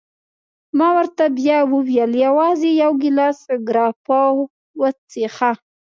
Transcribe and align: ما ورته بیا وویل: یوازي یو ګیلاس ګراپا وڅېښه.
ما 0.77 0.87
ورته 0.97 1.23
بیا 1.37 1.57
وویل: 1.73 2.11
یوازي 2.25 2.71
یو 2.83 2.91
ګیلاس 3.01 3.39
ګراپا 3.67 4.21
وڅېښه. 4.79 5.51